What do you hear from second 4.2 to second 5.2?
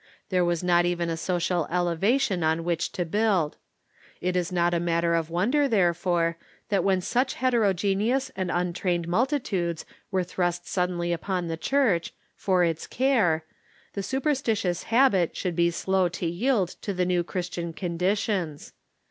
is not a matter